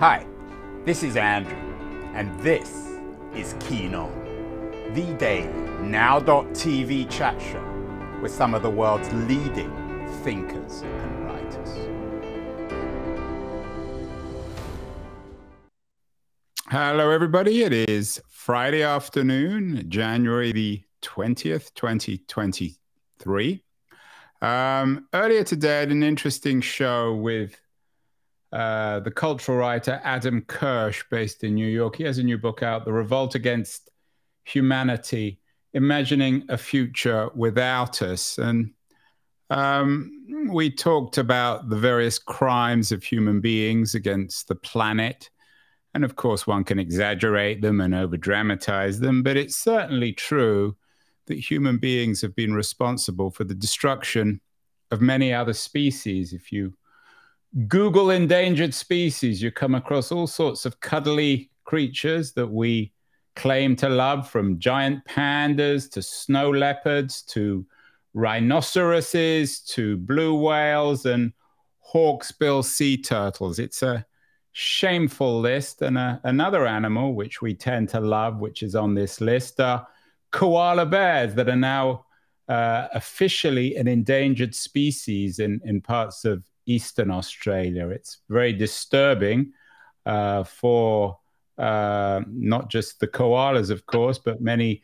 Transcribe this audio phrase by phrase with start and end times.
[0.00, 0.26] Hi,
[0.86, 1.58] this is Andrew,
[2.14, 2.88] and this
[3.34, 4.10] is Keen On,
[4.94, 9.70] the daily now.tv chat show with some of the world's leading
[10.24, 11.68] thinkers and writers.
[16.70, 17.64] Hello, everybody.
[17.64, 23.62] It is Friday afternoon, January the 20th, 2023.
[24.40, 27.60] Um, earlier today, I had an interesting show with
[28.52, 31.96] uh, the cultural writer Adam Kirsch, based in New York.
[31.96, 33.90] He has a new book out, The Revolt Against
[34.44, 35.38] Humanity
[35.72, 38.38] Imagining a Future Without Us.
[38.38, 38.72] And
[39.50, 45.30] um, we talked about the various crimes of human beings against the planet.
[45.94, 50.76] And of course, one can exaggerate them and over dramatize them, but it's certainly true
[51.26, 54.40] that human beings have been responsible for the destruction
[54.90, 56.32] of many other species.
[56.32, 56.74] If you
[57.66, 62.92] Google endangered species, you come across all sorts of cuddly creatures that we
[63.34, 67.66] claim to love, from giant pandas to snow leopards to
[68.14, 71.32] rhinoceroses to blue whales and
[71.92, 73.58] hawksbill sea turtles.
[73.58, 74.06] It's a
[74.52, 75.82] shameful list.
[75.82, 79.86] And uh, another animal which we tend to love, which is on this list, are
[80.30, 82.04] koala bears that are now
[82.48, 86.44] uh, officially an endangered species in, in parts of
[86.76, 87.88] eastern Australia.
[87.88, 89.52] It's very disturbing
[90.06, 91.18] uh, for
[91.58, 94.82] uh, not just the koalas, of course, but many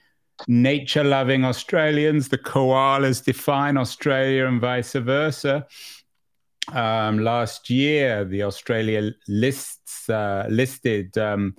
[0.48, 2.28] nature loving Australians.
[2.28, 5.66] The koalas define Australia and vice versa.
[6.72, 11.54] Um, last year, the Australia lists uh, listed um,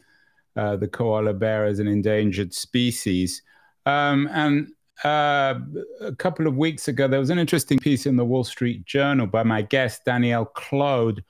[0.56, 3.41] uh, the koala bear as an endangered species.
[3.86, 4.67] Um, and
[5.03, 5.59] uh,
[6.02, 9.28] a couple of weeks ago, there was an interesting piece in the Wall Street Journal
[9.28, 11.23] by my guest, Danielle Clode,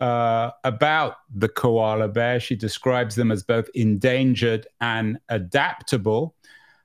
[0.00, 2.40] uh, about the koala bear.
[2.40, 6.34] She describes them as both endangered and adaptable.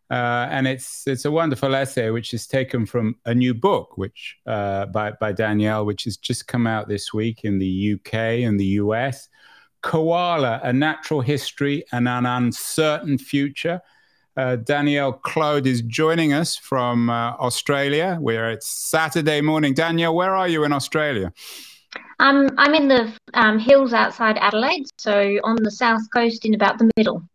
[0.09, 4.37] Uh, and it's it's a wonderful essay, which is taken from a new book, which
[4.45, 8.13] uh, by by Danielle, which has just come out this week in the UK
[8.45, 9.27] and the US.
[9.81, 13.81] Koala: A Natural History and an Uncertain Future.
[14.37, 19.73] Uh, Danielle Clode is joining us from uh, Australia, where it's Saturday morning.
[19.73, 21.33] Danielle, where are you in Australia?
[22.19, 26.77] Um, I'm in the um, hills outside Adelaide, so on the south coast in about
[26.77, 27.27] the middle.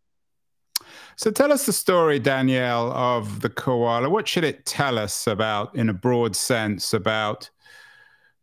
[1.16, 4.08] So tell us the story, Danielle, of the koala.
[4.08, 7.50] What should it tell us about, in a broad sense, about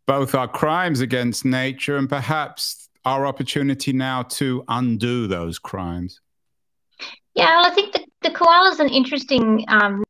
[0.06, 6.20] both our crimes against nature and perhaps our opportunity now to undo those crimes?
[7.36, 10.04] Yeah, well, I think the, the koala is an interesting um,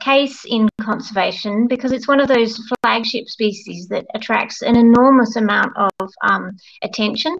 [0.00, 5.72] case in conservation because it's one of those flagship species that attracts an enormous amount
[5.76, 7.36] of um, attention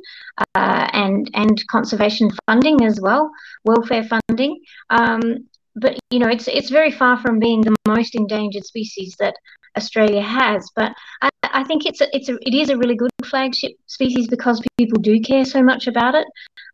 [0.54, 3.30] uh, and and conservation funding as well,
[3.64, 4.60] welfare funding.
[4.90, 5.46] Um,
[5.76, 9.34] but you know, it's it's very far from being the most endangered species that
[9.76, 10.68] Australia has.
[10.74, 10.92] But
[11.22, 14.60] I, I think it's a, it's a, it is a really good flagship species because
[14.76, 16.26] people do care so much about it.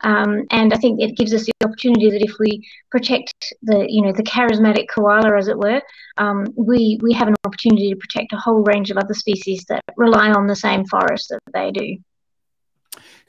[0.05, 3.33] Um, and I think it gives us the opportunity that if we protect
[3.63, 5.81] the, you know, the charismatic koala, as it were,
[6.19, 9.83] um, we we have an opportunity to protect a whole range of other species that
[9.97, 11.97] rely on the same forest that they do.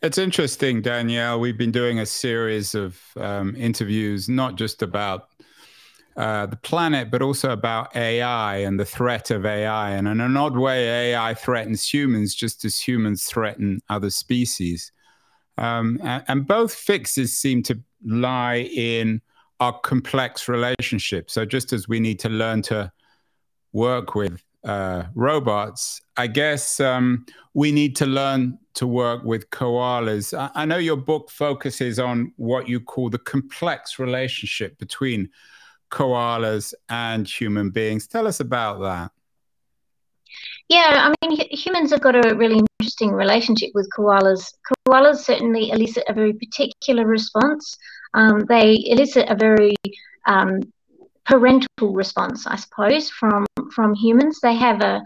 [0.02, 1.40] It's interesting, Danielle.
[1.40, 5.30] We've been doing a series of um, interviews, not just about
[6.18, 9.91] uh, the planet, but also about AI and the threat of AI.
[9.91, 14.91] And in an odd way, AI threatens humans just as humans threaten other species.
[15.58, 19.22] Um, and, and, both fixes seem to lie in
[19.60, 21.34] our complex relationships.
[21.34, 22.92] So, just as we need to learn to
[23.72, 30.38] work with uh, robots, I guess um, we need to learn to work with koalas.
[30.38, 35.30] I, I know your book focuses on what you call the complex relationship between
[35.92, 38.08] koalas and human beings.
[38.08, 39.12] Tell us about that.
[40.68, 44.52] Yeah, I mean, humans have got a really interesting relationship with koalas.
[44.87, 47.78] Koalas certainly elicit a very particular response.
[48.14, 49.76] Um, they elicit a very
[50.28, 50.61] um,
[51.26, 54.40] parental response, I suppose, from from humans.
[54.41, 55.02] They have a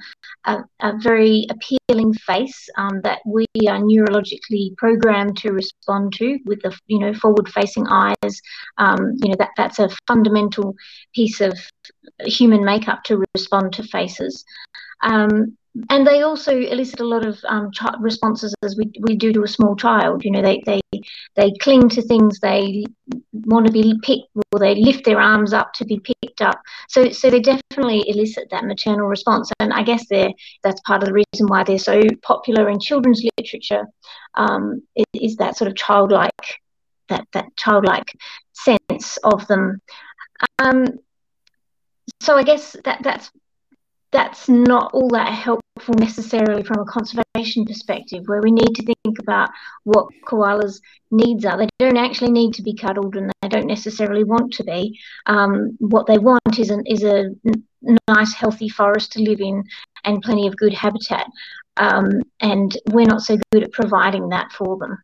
[0.45, 6.61] a, a very appealing face um, that we are neurologically programmed to respond to with
[6.61, 8.41] the you know forward facing eyes.
[8.77, 10.75] Um, you know that that's a fundamental
[11.15, 11.57] piece of
[12.25, 14.43] human makeup to respond to faces.
[15.01, 15.57] Um,
[15.89, 19.48] and they also elicit a lot of um, responses as we, we do to a
[19.48, 20.25] small child.
[20.25, 20.81] You know, they, they
[21.36, 22.86] they cling to things, they
[23.33, 26.60] want to be picked, or they lift their arms up to be picked up.
[26.89, 30.33] So so they definitely elicit that maternal response, and I guess they
[30.63, 33.86] that's part of the reason why they're so popular in children's literature.
[34.36, 36.31] Um, is, is that sort of childlike
[37.10, 38.12] that that childlike
[38.54, 39.81] sense of them.
[40.57, 40.86] Um,
[42.21, 43.30] so I guess that that's
[44.11, 49.19] that's not all that helpful necessarily from a conservation perspective, where we need to think
[49.19, 49.50] about
[49.83, 51.57] what koalas' needs are.
[51.57, 55.00] They don't actually need to be cuddled, and they don't necessarily want to be.
[55.25, 57.29] Um, what they want is an, is a
[58.07, 59.63] nice, healthy forest to live in
[60.03, 61.27] and plenty of good habitat.
[61.77, 65.03] Um, and we're not so good at providing that for them.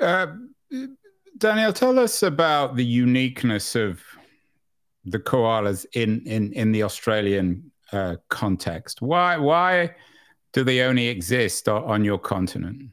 [0.00, 0.26] Uh,
[1.36, 4.02] Danielle, tell us about the uniqueness of
[5.04, 9.02] the koalas in in in the Australian uh, context.
[9.02, 9.94] Why why
[10.52, 12.90] do they only exist on your continent?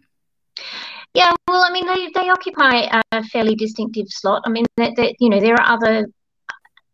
[1.14, 4.44] Yeah, well, I mean, they, they occupy a fairly distinctive slot.
[4.46, 6.08] I mean, that, that you know there are other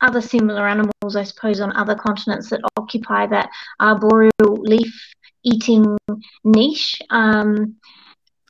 [0.01, 3.49] other similar animals, I suppose, on other continents that occupy that
[3.79, 4.93] arboreal leaf
[5.43, 5.97] eating
[6.43, 7.01] niche.
[7.09, 7.77] Um,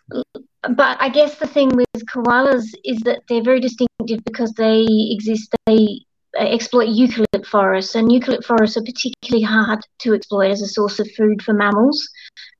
[0.07, 5.53] but I guess the thing with koalas is that they're very distinctive because they exist.
[5.65, 6.01] They
[6.39, 11.09] exploit eucalypt forests, and eucalypt forests are particularly hard to exploit as a source of
[11.11, 12.07] food for mammals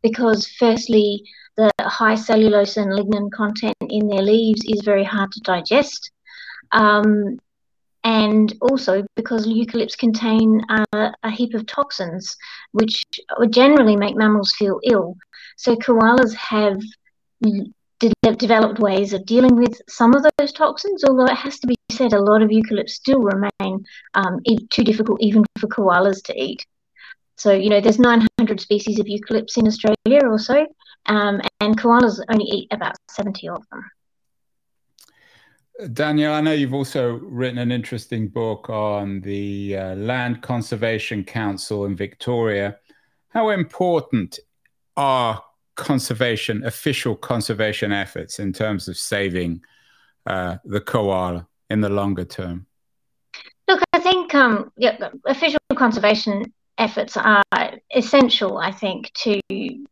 [0.01, 1.23] because, firstly,
[1.57, 6.11] the high cellulose and lignin content in their leaves is very hard to digest.
[6.71, 7.39] Um,
[8.03, 12.37] and also because eucalypts contain uh, a heap of toxins,
[12.71, 13.03] which
[13.49, 15.15] generally make mammals feel ill.
[15.57, 16.79] So koalas have
[17.99, 21.75] de- developed ways of dealing with some of those toxins, although it has to be
[21.91, 26.65] said a lot of eucalypts still remain um, too difficult even for koalas to eat.
[27.35, 30.65] So, you know, there's 900 species of eucalypts in Australia or so,
[31.05, 33.83] um, and koalas only eat about 70 of them.
[35.93, 41.85] Danielle, I know you've also written an interesting book on the uh, Land Conservation Council
[41.85, 42.77] in Victoria.
[43.29, 44.39] How important
[44.95, 45.43] are
[45.77, 49.63] conservation, official conservation efforts in terms of saving
[50.25, 52.65] uh, the koala in the longer term?
[53.69, 57.43] Look, I think um, yeah, official conservation efforts are
[57.95, 59.39] essential, I think, to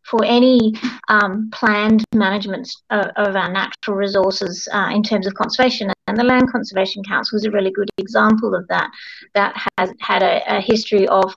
[0.04, 0.74] for any
[1.10, 5.92] um, planned management of, of, our natural resources uh, in terms of conservation.
[6.08, 8.90] And the Land Conservation Council is a really good example of that.
[9.34, 11.34] That has had a, a history of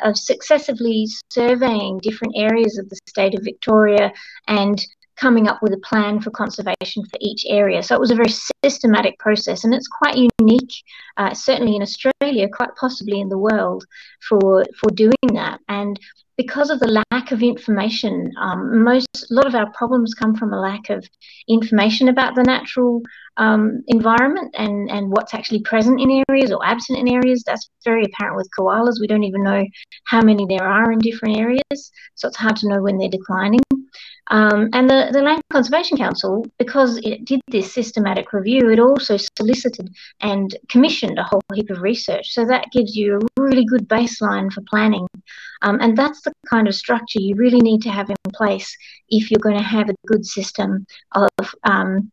[0.00, 4.12] of successively surveying different areas of the state of Victoria
[4.48, 4.84] and
[5.20, 7.82] coming up with a plan for conservation for each area.
[7.82, 8.32] So it was a very
[8.64, 10.72] systematic process, and it's quite unique,
[11.16, 13.84] uh, certainly in Australia, quite possibly in the world,
[14.28, 15.60] for for doing that.
[15.68, 15.98] And
[16.36, 20.54] because of the lack of information, um, most a lot of our problems come from
[20.54, 21.06] a lack of
[21.48, 23.02] information about the natural
[23.36, 27.42] um, environment and and what's actually present in areas or absent in areas.
[27.44, 29.00] That's very apparent with koalas.
[29.00, 29.64] We don't even know
[30.06, 31.78] how many there are in different areas,
[32.14, 33.60] so it's hard to know when they're declining.
[34.30, 39.16] Um, and the, the Land Conservation Council, because it did this systematic review, it also
[39.36, 42.30] solicited and commissioned a whole heap of research.
[42.30, 45.08] So that gives you a really good baseline for planning.
[45.62, 48.74] Um, and that's the kind of structure you really need to have in place
[49.08, 51.28] if you're going to have a good system of
[51.64, 52.12] um,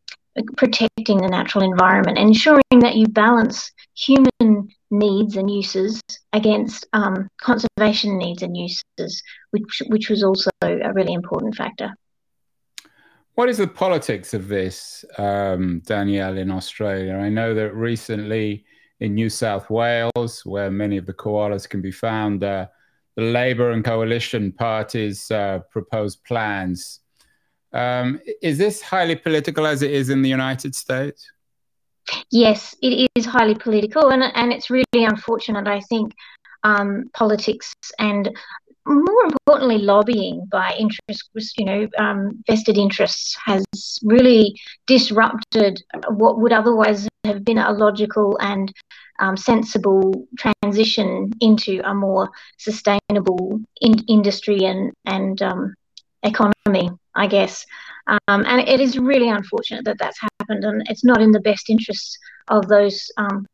[0.55, 6.01] protecting the natural environment, ensuring that you balance human needs and uses
[6.33, 9.21] against um, conservation needs and uses,
[9.51, 11.93] which which was also a really important factor.
[13.38, 17.13] What is the politics of this, um, Danielle, in Australia?
[17.13, 18.65] I know that recently
[19.00, 22.65] in New South Wales, where many of the koalas can be found, uh,
[23.15, 27.01] the Labor and coalition parties uh, proposed plans.
[27.74, 31.29] Um, is this highly political as it is in the United States?
[32.32, 35.67] Yes, it is highly political, and and it's really unfortunate.
[35.67, 36.12] I think
[36.63, 38.36] um, politics and
[38.88, 43.65] more importantly, lobbying by interest, you know, um, vested interests has
[44.03, 48.72] really disrupted what would otherwise have been a logical and
[49.20, 55.74] um, sensible transition into a more sustainable in- industry and and um,
[56.24, 57.65] economy, I guess.
[58.08, 61.70] Um, and it is really unfortunate that that's happened, and it's not in the best
[61.70, 62.17] interests
[62.48, 63.46] of those um,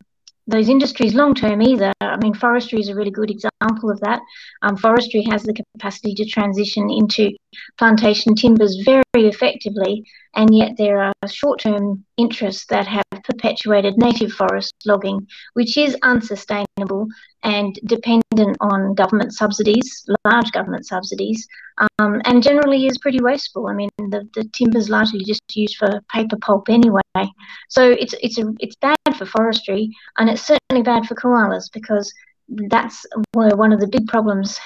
[0.48, 1.94] those industries long term either.
[2.02, 4.22] I mean, forestry is a really good example of that.
[4.62, 7.32] Um, forestry has the capacity to transition into
[7.78, 10.04] plantation timbers very effectively,
[10.36, 17.08] and yet there are short-term interests that have perpetuated native forest logging, which is unsustainable
[17.44, 21.48] and dependent on government subsidies, large government subsidies,
[22.00, 23.68] um, and generally is pretty wasteful.
[23.68, 27.02] I mean, the, the timber is largely just used for paper pulp anyway.
[27.70, 32.14] So it's it's a, it's bad for forestry, and it's certainly bad for koalas because
[32.70, 34.60] that's where one of the big problems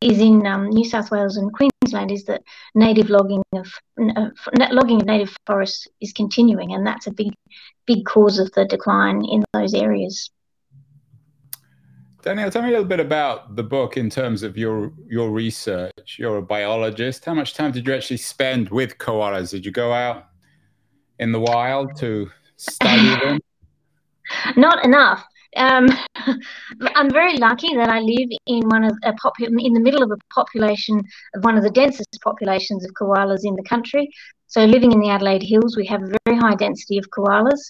[0.00, 2.42] is in um, New South Wales and Queensland is that
[2.74, 4.30] native logging of uh,
[4.70, 7.32] logging of native forests is continuing, and that's a big
[7.86, 10.30] big cause of the decline in those areas.
[12.22, 16.16] Danielle, tell me a little bit about the book in terms of your your research.
[16.18, 17.24] You're a biologist.
[17.24, 19.50] How much time did you actually spend with koalas?
[19.50, 20.28] Did you go out
[21.18, 23.38] in the wild to study them?
[24.56, 25.24] Not enough.
[25.56, 25.86] Um,
[26.94, 30.10] I'm very lucky that I live in one of a popu- in the middle of
[30.10, 31.00] a population
[31.34, 34.08] of one of the densest populations of koalas in the country.
[34.46, 37.60] So living in the Adelaide Hills, we have a very high density of koalas,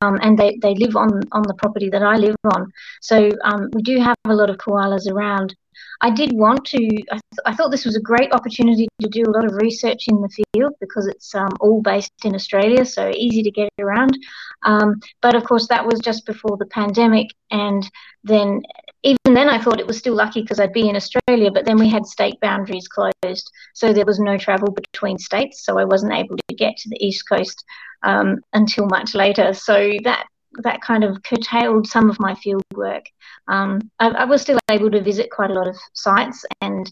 [0.00, 2.72] um, and they, they live on, on the property that I live on.
[3.00, 5.54] So um, we do have a lot of koalas around.
[6.00, 9.22] I did want to, I, th- I, thought this was a great opportunity to do
[9.24, 13.12] a lot of research in the field because it's um, all based in Australia, so
[13.14, 14.18] easy to get around.
[14.64, 17.28] Um, but of course, that was just before the pandemic.
[17.50, 17.88] And
[18.24, 18.62] then,
[19.04, 21.78] even then, I thought it was still lucky because I'd be in Australia, but then
[21.78, 23.50] we had state boundaries closed.
[23.74, 25.64] So there was no travel between states.
[25.64, 27.64] So I wasn't able to get to the East Coast
[28.02, 29.54] um, until much later.
[29.54, 30.26] So that
[30.58, 33.04] that kind of curtailed some of my field work.
[33.48, 36.90] Um, I, I, was still able to visit quite a lot of sites and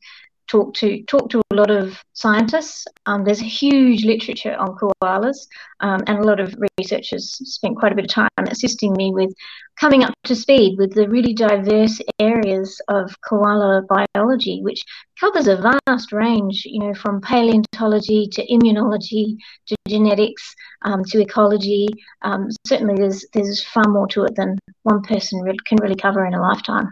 [0.50, 2.84] talk to talk to a lot of scientists.
[3.06, 5.46] Um, there's a huge literature on koalas,
[5.80, 9.32] um, and a lot of researchers spent quite a bit of time assisting me with
[9.78, 14.82] coming up to speed with the really diverse areas of koala biology, which
[15.18, 21.88] covers a vast range, you know, from paleontology to immunology to genetics um, to ecology.
[22.22, 26.34] Um, certainly, there's there's far more to it than one person can really cover in
[26.34, 26.88] a lifetime.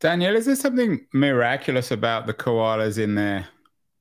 [0.00, 3.46] Danielle, is there something miraculous about the koalas in their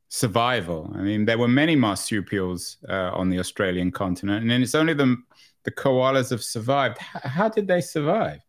[0.07, 0.91] survival?
[0.95, 5.17] I mean, there were many marsupials uh, on the Australian continent, and it's only the,
[5.65, 6.97] the koalas have survived.
[7.15, 8.39] H- how did they survive?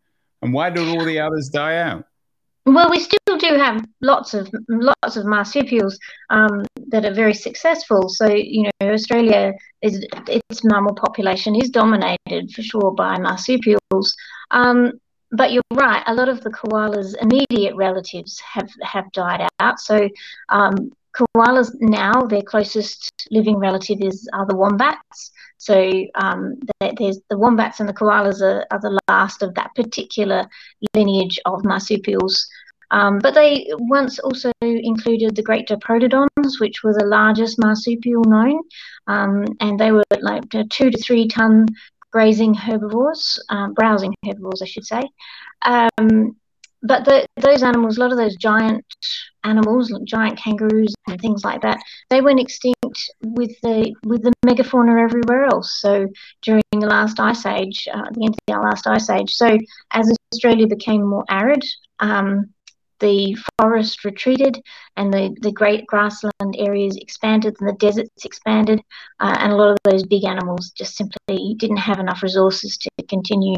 [0.43, 2.05] And why did all the others die out?
[2.67, 8.09] Well, we still do have lots of lots of marsupials um, that are very successful.
[8.09, 14.15] So you know, Australia is its mammal population is dominated for sure by marsupials.
[14.51, 14.93] Um,
[15.33, 16.03] but you're right.
[16.07, 19.81] A lot of the koalas' immediate relatives have have died out.
[19.81, 20.09] So
[20.49, 25.33] um, koalas now, their closest living relative is are the wombats.
[25.59, 30.47] So um, there's the wombats and the koalas are, are, the last of that particular
[30.95, 32.49] lineage of marsupials.
[32.93, 38.63] Um, but they once also included the great diprotodons, which were the largest marsupial known,
[39.07, 41.67] um, and they were like two to three ton
[42.11, 45.03] grazing herbivores, um, browsing herbivores, I should say.
[45.63, 46.37] Um,
[46.83, 48.85] but the, those animals, a lot of those giant
[49.45, 54.33] animals, like giant kangaroos and things like that, they went extinct with the with the
[54.47, 55.79] megafauna everywhere else.
[55.81, 56.07] So
[56.43, 59.31] during the last ice age, uh, the end of the last ice age.
[59.35, 59.59] So
[59.93, 61.63] as Australia became more arid,
[61.99, 62.47] um,
[63.01, 64.63] the forest retreated
[64.97, 68.81] and the, the great grassland areas expanded and the deserts expanded
[69.21, 72.91] uh, and a lot of those big animals just simply didn't have enough resources to
[73.09, 73.57] continue.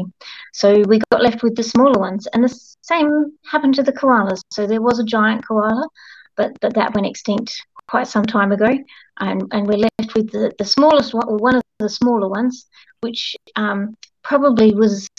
[0.53, 4.41] So we got left with the smaller ones and the same happened to the koalas.
[4.51, 5.87] So there was a giant koala
[6.35, 8.71] but, but that went extinct quite some time ago
[9.19, 12.65] and, and we're left with the, the smallest one or one of the smaller ones
[13.01, 15.09] which um, probably was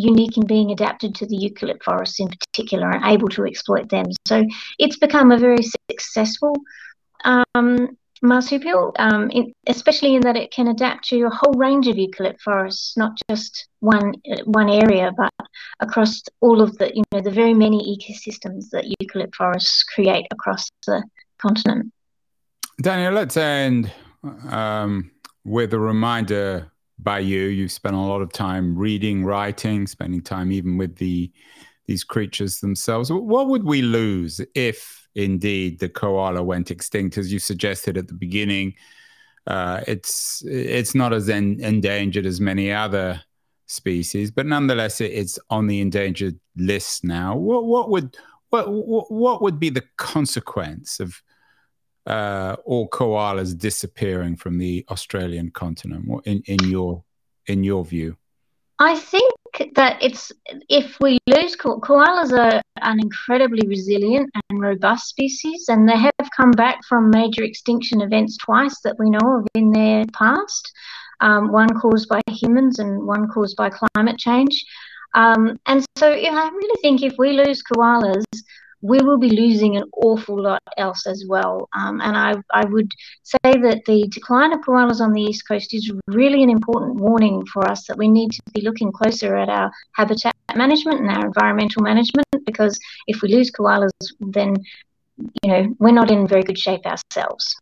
[0.00, 4.06] unique in being adapted to the eucalypt forests in particular and able to exploit them.
[4.26, 4.44] So
[4.78, 6.54] it's become a very successful
[7.24, 11.96] um, marsupial, um, in, especially in that it can adapt to a whole range of
[11.96, 14.14] eucalypt forests, not just one
[14.44, 15.32] one area, but
[15.80, 20.68] across all of the you know the very many ecosystems that eucalypt forests create across
[20.86, 21.02] the
[21.38, 21.92] continent.
[22.80, 23.92] Daniel, let's end
[24.48, 25.10] um,
[25.44, 26.70] with a reminder
[27.02, 27.42] by you.
[27.42, 31.30] You've spent a lot of time reading, writing, spending time even with the
[31.86, 33.10] these creatures themselves.
[33.10, 38.14] What would we lose if indeed the koala went extinct, as you suggested at the
[38.14, 38.74] beginning?
[39.46, 43.20] Uh, it's it's not as en- endangered as many other
[43.66, 47.36] species, but nonetheless, it's on the endangered list now.
[47.36, 48.16] What what would
[48.50, 51.22] what what would be the consequence of
[52.10, 56.04] uh, all koalas disappearing from the Australian continent?
[56.24, 57.04] In, in your
[57.46, 58.16] in your view?
[58.80, 59.34] I think
[59.74, 60.32] that it's
[60.68, 66.28] if we lose ko- koalas are an incredibly resilient and robust species, and they have
[66.36, 70.72] come back from major extinction events twice that we know of in their past.
[71.20, 74.64] Um, one caused by humans and one caused by climate change.
[75.14, 78.24] Um, and so, I really think if we lose koalas,
[78.82, 81.68] we will be losing an awful lot else as well.
[81.76, 82.90] Um, and I, I would
[83.22, 87.44] say that the decline of koalas on the east coast is really an important warning
[87.46, 91.26] for us that we need to be looking closer at our habitat management and our
[91.26, 94.56] environmental management because if we lose koalas, then
[95.42, 97.54] you know we're not in very good shape ourselves.